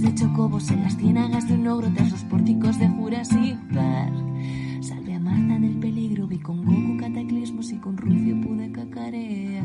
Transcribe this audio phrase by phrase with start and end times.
[0.00, 4.14] De chocobos en las ciénagas de un ogro tras los pórticos de Jurassic Park.
[4.80, 9.62] Salve a Marta del peligro, vi con Goku cataclismos y con Rufio pude cacarear.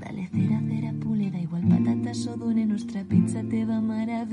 [0.00, 4.26] Dale cera, cera, igual patatas o dune, nuestra pizza te va a.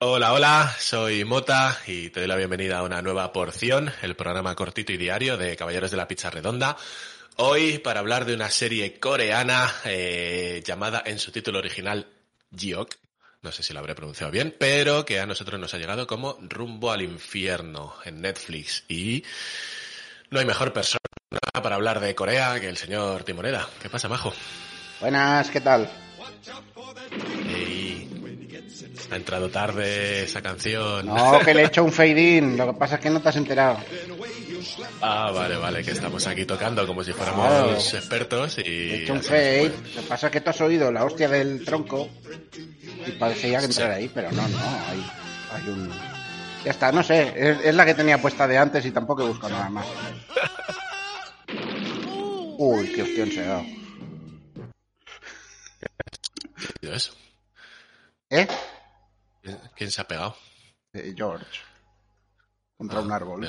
[0.00, 4.56] Hola, hola, soy Mota y te doy la bienvenida a una nueva porción, el programa
[4.56, 6.76] cortito y diario de Caballeros de la Pizza Redonda.
[7.40, 12.08] Hoy para hablar de una serie coreana eh, llamada en su título original
[12.50, 12.96] Jiok,
[13.42, 16.36] no sé si lo habré pronunciado bien, pero que a nosotros nos ha llegado como
[16.40, 18.82] Rumbo al Infierno en Netflix.
[18.88, 19.22] Y
[20.30, 20.98] no hay mejor persona
[21.62, 23.68] para hablar de Corea que el señor Timoreda.
[23.80, 24.32] ¿Qué pasa, Majo?
[25.00, 25.88] Buenas, ¿qué tal?
[29.10, 31.06] Ha entrado tarde esa canción.
[31.06, 33.28] No, que le he hecho un fade in, lo que pasa es que no te
[33.28, 33.78] has enterado.
[35.00, 37.72] Ah, vale, vale, que estamos aquí tocando como si fuéramos Claro.
[37.72, 38.62] expertos y...
[38.62, 41.64] He hecho un fade, lo que pasa es que tú has oído la hostia del
[41.64, 42.08] tronco
[43.06, 45.04] y parecía que entrar ahí, pero no, no, hay,
[45.52, 45.90] hay un...
[46.64, 49.28] Ya está, no sé, es, es la que tenía puesta de antes y tampoco he
[49.28, 49.86] buscado nada más.
[52.58, 53.64] Uy, qué hostión se ha dado.
[58.30, 58.46] ¿Eh?
[59.48, 60.36] ¿Quién- ¿Quién se ha pegado?
[60.92, 61.46] Eh, George.
[62.76, 63.44] Contra un árbol.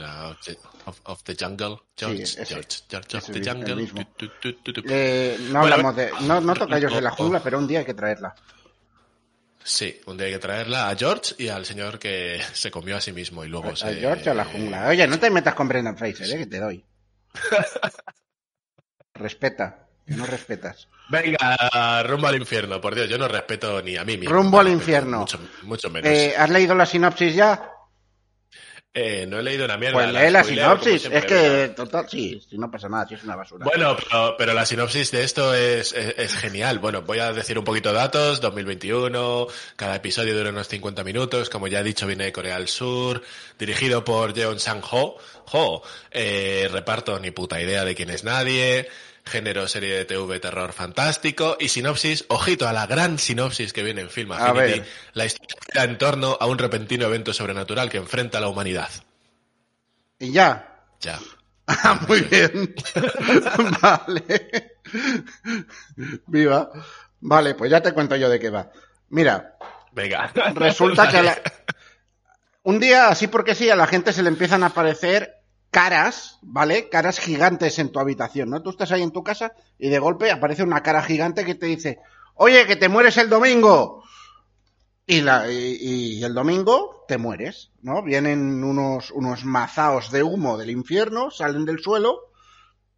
[0.85, 1.77] Of, of the Jungle.
[1.95, 2.45] George, ese.
[2.45, 3.87] George, George of the Jungle.
[4.17, 4.81] Tu, tu, tu.
[4.89, 6.11] Eh, no Bueno, hablamos de...
[6.21, 7.43] No, no toca ellos de la oh, jungla, oh.
[7.43, 8.33] pero un día hay que traerla.
[9.63, 13.01] Sí, un día hay que traerla a George y al señor que se comió a
[13.01, 13.95] sí mismo y luego A se...
[13.95, 14.87] George o a la jungla.
[14.87, 16.37] Oye, no te metas con Brendan Fraser, ¿eh?
[16.39, 16.83] Que te doy.
[19.13, 20.87] Respeta, no respetas.
[21.09, 24.33] Venga, rumbo al infierno, por Dios, yo no respeto ni a mí mismo.
[24.33, 25.19] Rumbo al infierno.
[25.19, 26.09] Mucho, mucho menos.
[26.09, 27.73] Eh, ¿Has leído la sinopsis ya?
[28.91, 29.93] Eh, no he leído una mierda.
[29.93, 31.05] Pues lee la sinopsis.
[31.05, 33.63] Es que, total, sí, sí, no pasa nada, sí es una basura.
[33.63, 36.79] Bueno, pero, pero la sinopsis de esto es, es, es genial.
[36.79, 38.41] Bueno, voy a decir un poquito de datos.
[38.41, 41.51] 2021, cada episodio dura unos 50 minutos.
[41.51, 43.21] Como ya he dicho, viene de Corea del Sur,
[43.59, 45.17] dirigido por Jeon Sang-ho.
[45.51, 45.83] Ho.
[46.09, 48.89] Eh, reparto ni puta idea de quién es nadie.
[49.25, 51.57] Género serie de TV terror fantástico.
[51.59, 54.81] Y sinopsis, ojito a la gran sinopsis que viene en Film Affinity.
[55.13, 58.89] La historia en torno a un repentino evento sobrenatural que enfrenta a la humanidad.
[60.19, 60.79] Y ya.
[61.01, 61.19] Ya.
[61.71, 62.73] Ah, muy bien.
[63.79, 64.75] vale.
[66.25, 66.71] Viva.
[67.21, 68.71] Vale, pues ya te cuento yo de qué va.
[69.09, 69.55] Mira,
[69.91, 70.31] Venga.
[70.55, 71.41] resulta que a la-
[72.63, 75.38] un día, así porque sí, a la gente se le empiezan a aparecer
[75.71, 76.89] caras, ¿vale?
[76.89, 78.61] Caras gigantes en tu habitación, ¿no?
[78.61, 81.67] Tú estás ahí en tu casa y de golpe aparece una cara gigante que te
[81.67, 81.99] dice,
[82.35, 84.03] oye, que te mueres el domingo.
[85.05, 88.03] Y, la, y, el domingo te mueres, ¿no?
[88.03, 92.31] Vienen unos, unos mazaos de humo del infierno, salen del suelo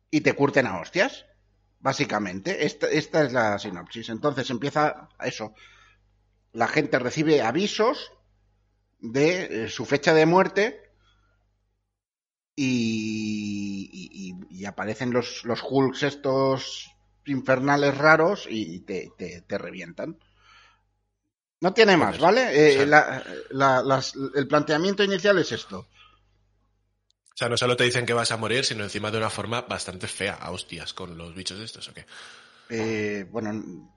[0.10, 1.26] y te curten a hostias.
[1.80, 4.10] Básicamente, esta, esta es la sinopsis.
[4.10, 5.54] Entonces empieza eso.
[6.52, 8.12] La gente recibe avisos
[9.00, 10.91] de eh, su fecha de muerte
[12.56, 16.92] y, y- y- y aparecen los, los Hulks estos
[17.26, 20.18] infernales raros y te, te- te revientan.
[21.62, 22.42] No tiene más, ¿vale?
[22.54, 25.80] Eh, o sea- la- la- las- el planteamiento inicial es esto.
[25.80, 29.62] O sea, no solo te dicen que vas a morir, sino encima de una forma
[29.62, 32.06] bastante fea, a hostias, con los bichos estos, ¿o qué?
[32.70, 33.92] Eh, bueno,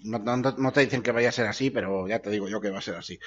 [0.00, 2.48] no, no- no- no te dicen que vaya a ser así, pero ya te digo
[2.48, 3.18] yo que va a ser así.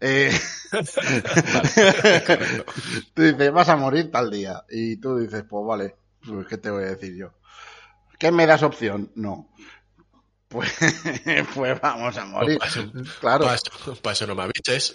[0.00, 0.30] Eh,
[0.70, 2.64] correcto.
[3.14, 4.64] Tú dices, vas a morir tal día.
[4.70, 5.96] Y tú dices, pues vale,
[6.26, 7.32] pues ¿qué te voy a decir yo?
[8.18, 9.10] ¿Qué me das opción?
[9.14, 9.50] No.
[10.48, 10.72] Pues,
[11.54, 12.58] pues vamos a morir.
[12.58, 13.44] Pues paso, Claro.
[13.46, 14.92] paso, paso no me aviches.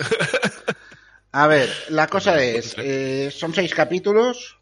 [1.31, 4.57] A ver, la cosa es, eh, son seis capítulos.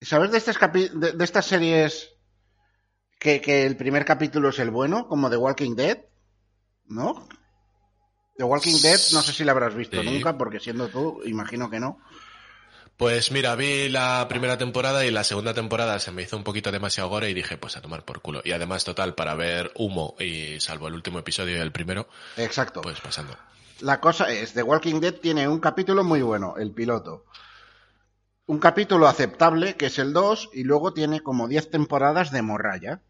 [0.00, 2.14] ¿Sabes de estas, de, de estas series
[3.18, 5.98] que, que el primer capítulo es el bueno, como The Walking Dead?
[6.86, 7.28] ¿No?
[8.36, 10.08] The Walking Dead, no sé si la habrás visto Sí.
[10.08, 11.98] nunca, porque siendo tú, imagino que no.
[12.96, 16.72] Pues mira, vi la primera temporada y la segunda temporada se me hizo un poquito
[16.72, 18.40] demasiado gore y dije, pues a tomar por culo.
[18.44, 22.80] Y además, total, para ver humo y salvo el último episodio y el primero, Exacto.
[22.80, 23.36] pues pasando.
[23.80, 27.24] La cosa es, The Walking Dead tiene un capítulo muy bueno, el piloto.
[28.46, 33.02] Un capítulo aceptable, que es el 2, y luego tiene como 10 temporadas de morralla.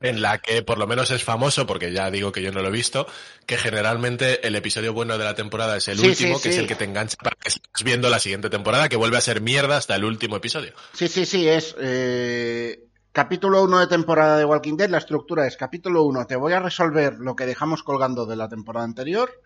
[0.00, 2.68] En la que por lo menos es famoso, porque ya digo que yo no lo
[2.68, 3.06] he visto,
[3.46, 6.58] que generalmente el episodio bueno de la temporada es el Sí, último, sí, que es
[6.58, 9.40] el que te engancha para que sigas viendo la siguiente temporada, que vuelve a ser
[9.40, 10.72] mierda hasta el último episodio.
[10.92, 14.90] Sí, sí, sí, es eh, capítulo 1 de temporada de Walking Dead.
[14.90, 18.48] La estructura es capítulo 1, te voy a resolver lo que dejamos colgando de la
[18.48, 19.42] temporada anterior.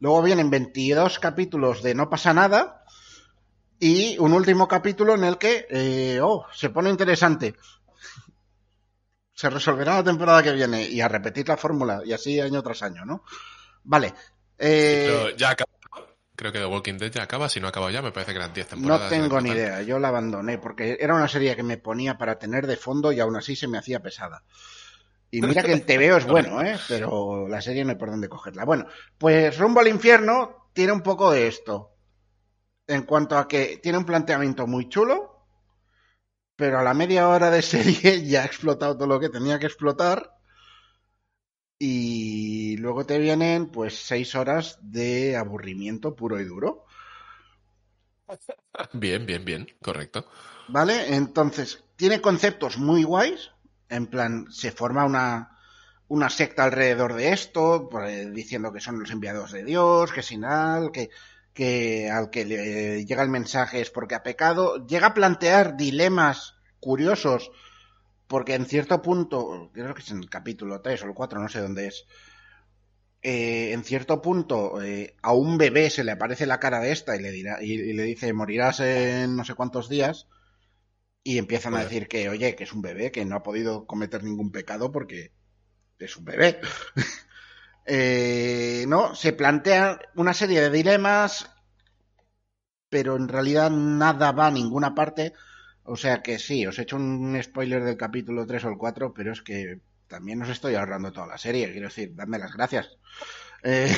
[0.00, 2.84] Luego vienen 22 capítulos de no pasa nada.
[3.80, 7.54] Y un último capítulo en el que, eh, oh, se pone interesante.
[9.38, 12.82] Se resolverá la temporada que viene y a repetir la fórmula y así año tras
[12.82, 13.22] año, ¿no?
[13.84, 14.12] Vale.
[14.58, 15.70] Eh, Pero ya acaba.
[16.34, 18.38] Creo que The Walking Dead ya acaba, si no ha acabado ya, me parece que
[18.38, 19.10] eran 10 No temporadas.
[19.10, 22.36] tengo en ni idea, yo la abandoné porque era una serie que me ponía para
[22.36, 24.42] tener de fondo y aún así se me hacía pesada.
[25.30, 26.76] Y mira que el TVO es bueno, ¿eh?
[26.88, 28.64] pero la serie no hay por dónde cogerla.
[28.64, 28.86] Bueno,
[29.18, 31.92] pues Rumbo al Infierno tiene un poco de esto.
[32.88, 35.27] En cuanto a que tiene un planteamiento muy chulo,
[36.58, 39.66] pero a la media hora de serie ya ha explotado todo lo que tenía que
[39.66, 40.36] explotar.
[41.78, 46.84] Y luego te vienen pues seis horas de aburrimiento puro y duro.
[48.92, 50.26] Bien, bien, bien, correcto.
[50.68, 51.14] ¿Vale?
[51.14, 53.52] Entonces, tiene conceptos muy guays.
[53.88, 55.58] En plan, se forma una,
[56.08, 60.44] una secta alrededor de esto, pues, diciendo que son los enviados de Dios, que sin
[60.44, 61.10] al, que,
[61.58, 64.86] que al que le llega el mensaje es porque ha pecado.
[64.86, 67.50] Llega a plantear dilemas curiosos,
[68.28, 71.48] porque en cierto punto, creo que es en el capítulo 3 o el 4, no
[71.48, 72.06] sé dónde es,
[73.22, 77.16] eh, en cierto punto eh, a un bebé se le aparece la cara de esta
[77.16, 80.28] y le dirá y, y le dice morirás en no sé cuántos días
[81.24, 84.22] y empiezan a decir que oye que es un bebé que no ha podido cometer
[84.22, 85.32] ningún pecado porque
[85.98, 86.60] es un bebé
[87.90, 91.48] Eh, no se plantea una serie de dilemas
[92.90, 95.32] pero en realidad nada va a ninguna parte.
[95.84, 99.14] O sea que sí os he hecho un spoiler del capítulo 3 o el 4
[99.14, 102.88] pero es que también os estoy ahorrando toda la serie quiero decir dadme las gracias.
[103.62, 103.94] Eh,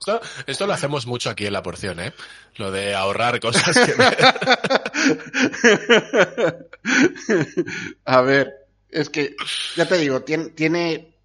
[0.00, 2.14] Esto, esto lo hacemos mucho aquí en la porción, ¿eh?
[2.56, 3.92] Lo de ahorrar cosas que...
[8.06, 9.36] A ver, es que,
[9.76, 11.18] ya te digo, tiene, tiene,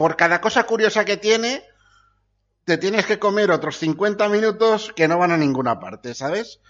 [0.00, 1.62] por cada cosa curiosa que tiene,
[2.64, 6.62] te tienes que comer otros 50 minutos que no van a ninguna parte, ¿sabes?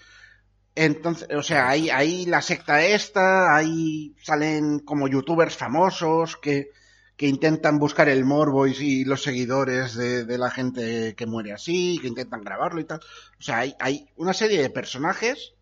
[0.75, 6.71] Entonces, o sea, hay, la secta esta, ahí salen como youtubers famosos que,
[7.15, 11.53] que intentan buscar el morbo y, y los seguidores de, de la gente que muere
[11.53, 12.99] así, que intentan grabarlo y tal.
[13.39, 15.53] O sea, hay, hay una serie de personajes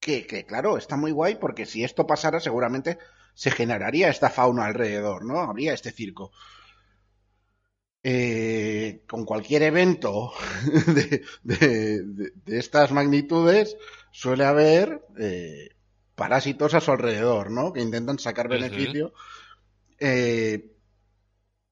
[0.00, 2.98] que, que, claro, está muy guay porque si esto pasara seguramente
[3.36, 5.40] se generaría esta fauna alrededor, ¿no?
[5.40, 6.32] Habría este circo.
[8.02, 10.32] Eh, con cualquier evento
[10.86, 13.76] de, de, de, de, estas magnitudes
[14.10, 15.70] suele haber eh,
[16.14, 17.72] parásitos a su alrededor, ¿no?
[17.74, 19.12] Que intentan sacar beneficio.
[19.98, 20.72] Eh,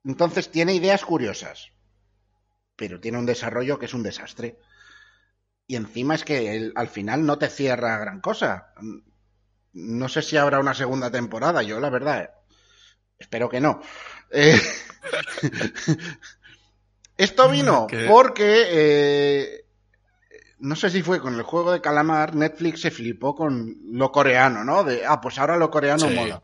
[0.05, 1.71] entonces tiene ideas curiosas,
[2.77, 4.59] pero tiene un desarrollo que es un desastre.
[5.67, 8.75] Y encima es que el, al final no te cierra gran cosa.
[9.75, 12.31] No sé si habrá una segunda temporada, yo la verdad
[13.19, 13.81] espero que no.
[14.31, 14.61] Eh,
[17.17, 18.07] esto vino ¿Qué?
[18.09, 19.65] porque eh,
[20.59, 24.65] no sé si fue con el juego de calamar, Netflix se flipó con lo coreano,
[24.65, 24.85] ¿no?
[24.85, 26.15] De, ah, pues ahora lo coreano sí.
[26.15, 26.43] mola.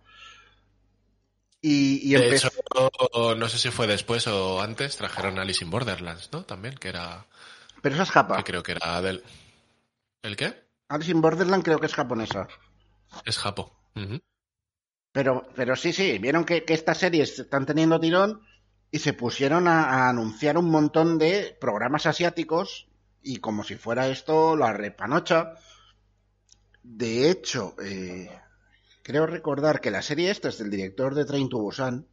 [1.62, 2.48] Y, y de empezó...
[2.48, 6.44] hecho, no sé si fue después o antes, trajeron Alice in Borderlands, ¿no?
[6.44, 7.26] También, que era...
[7.82, 8.38] Pero esa es japa.
[8.38, 9.22] Que creo que era del...
[10.22, 10.54] ¿El qué?
[10.88, 12.48] Alice in Borderland creo que es japonesa.
[13.24, 13.72] Es japo.
[13.94, 14.22] Uh -huh.
[15.12, 18.42] Pero, pero sí, sí, vieron que, que estas series están teniendo tirón
[18.90, 22.88] y se pusieron a, a, anunciar un montón de programas asiáticos
[23.22, 25.54] y como si fuera esto la repanocha.
[26.82, 28.30] De hecho, eh,
[29.02, 32.06] creo recordar que la serie esta es del director de Train to Busan.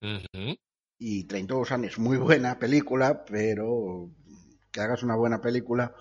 [0.00, 0.58] Uh -huh.
[0.98, 4.10] Y Train to Busan es muy buena película, pero
[4.70, 5.94] que hagas una buena película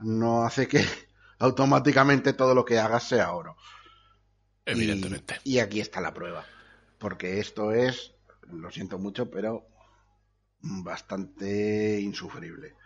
[0.00, 0.84] no hace que
[1.42, 3.56] automáticamente todo lo que hagas sea oro.
[4.64, 5.40] Evidentemente.
[5.42, 6.46] Y, y, aquí está la prueba.
[6.98, 8.14] Porque esto es,
[8.48, 9.66] lo siento mucho, pero
[10.60, 12.76] bastante insufrible.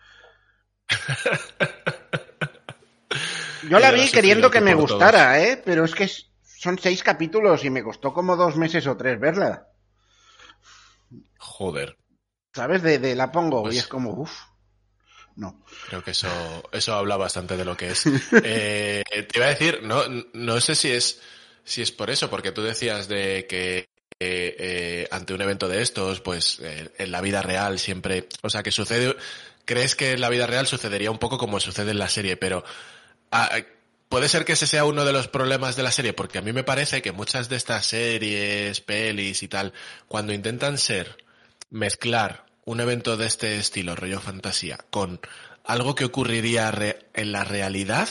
[3.69, 5.47] Yo la vi queriendo que me gustara, todos.
[5.47, 5.63] ¿eh?
[5.63, 6.11] Pero es que
[6.43, 9.69] son seis capítulos y me costó como dos meses o tres verla.
[11.37, 11.99] Joder.
[12.55, 12.83] ¿Sabes?
[12.83, 13.75] De, de la pongo pues...
[13.75, 14.33] y es como, uff.
[15.37, 15.63] No.
[15.89, 16.29] Creo que eso,
[16.73, 18.05] eso habla bastante de lo que es.
[18.43, 20.03] eh, te iba a decir, no,
[20.33, 21.21] no sé si es,
[21.65, 23.89] si es por eso, porque tú decías de que
[24.19, 28.49] eh, eh, ante un evento de estos, pues eh, en la vida real siempre, o
[28.49, 29.15] sea, que sucede,
[29.67, 32.65] crees que en la vida real sucedería un poco como sucede en la serie, pero
[33.31, 33.51] ah,
[34.09, 36.55] puede ser que ese sea uno de los problemas de la serie, porque a mí
[36.55, 39.75] me parece que muchas de estas series, pelis y tal,
[40.09, 41.19] cuando intentan ser,
[41.69, 45.21] mezclar un evento de este estilo, rollo fantasía, con
[45.65, 46.73] algo que ocurriría
[47.15, 48.09] en la realidad,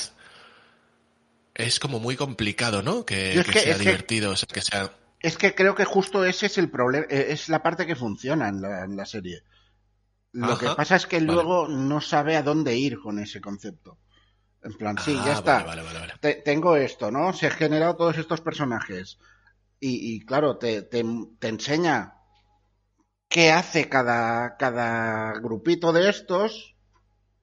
[1.53, 3.05] es como muy complicado, ¿no?
[3.05, 4.91] Que, sea divertido, que, sea...
[5.19, 8.47] Es que creo que justo ese es el problema, eh, es la parte que funciona
[8.47, 8.61] en
[8.95, 9.43] la, serie.
[10.31, 13.97] Lo que pasa es que luego no sabe a dónde ir con ese concepto.
[14.63, 16.43] En plan, sí, ya ah, está.
[16.43, 17.33] tengo esto, ¿no?
[17.33, 19.19] Se han generado todos estos personajes.
[19.79, 21.05] Y, claro, te, te,
[21.41, 22.14] enseña
[23.35, 26.73] qué hace cada, cada grupito de estos,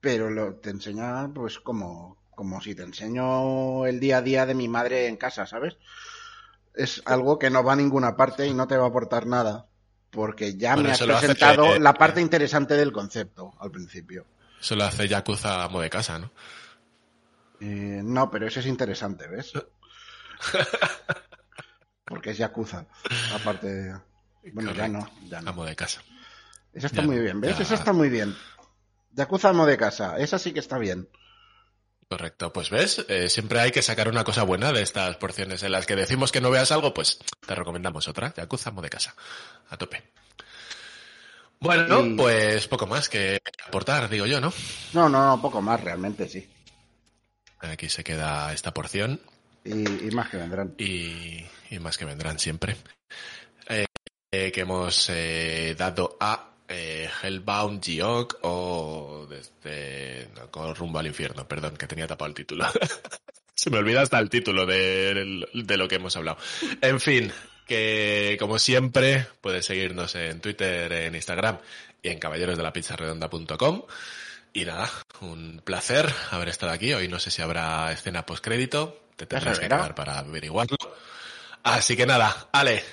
[0.01, 4.55] pero lo, te enseña pues como, como si te enseño el día a día de
[4.55, 5.77] mi madre en casa, ¿sabes?
[6.73, 9.67] Es algo que no va a ninguna parte y no te va a aportar nada,
[10.09, 14.25] porque ya me has presentado la parte interesante del concepto al principio.
[14.59, 16.31] Eso lo hace Yakuza amo de casa, ¿no?
[17.61, 19.53] Eh, no, pero ese es interesante, ¿ves?
[22.03, 22.87] Porque es Yakuza,
[23.35, 24.12] aparte de...
[24.51, 25.51] Bueno, ya no, ya no.
[25.51, 26.01] Amo de casa.
[26.73, 27.59] Esa está muy bien, ¿ves?
[27.59, 28.35] Esa está muy bien.
[29.11, 31.07] Yakuza amo de casa, esa sí que está bien.
[32.09, 35.71] Correcto, pues ves, eh, siempre hay que sacar una cosa buena de estas porciones en
[35.71, 39.15] las que decimos que no veas algo, pues te recomendamos otra, Yakuza amo de casa,
[39.69, 40.03] a tope.
[41.59, 44.51] Bueno, pues poco más que aportar, digo yo, ¿no?
[44.91, 46.45] No, no, no, poco más, realmente sí.
[47.59, 49.21] Aquí se queda esta porción.
[49.63, 49.73] Y,
[50.11, 50.75] más que vendrán.
[50.77, 51.45] Y,
[51.79, 52.75] más que vendrán siempre.
[54.33, 61.47] Eh, eh, que hemos eh, dado a Hellbound Geog o desde con rumbo al infierno,
[61.47, 62.65] perdón, que tenía tapado el título.
[63.55, 66.37] se me olvida hasta el título de, de lo que hemos hablado.
[66.81, 67.31] En fin,
[67.67, 71.59] que como siempre puedes seguirnos en Twitter, en Instagram
[72.01, 73.83] y en caballerosdelapizarredonda.com.
[74.53, 74.89] Y nada,
[75.21, 76.91] un placer haber estado aquí.
[76.93, 78.99] Hoy no sé si habrá escena postcrédito.
[79.15, 80.77] Te tendrás que quedar para averiguarlo.
[81.63, 82.83] Así que nada, Ale,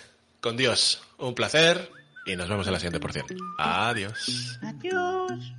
[0.40, 1.90] con Dios, un placer
[2.26, 3.26] y nos vemos en la siguiente porción.
[3.58, 4.58] Adiós.
[4.62, 5.52] Adiós.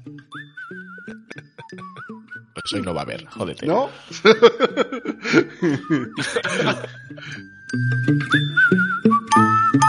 [2.54, 3.66] Pues hoy no va a haber, jódete.
[3.66, 3.90] ¿No?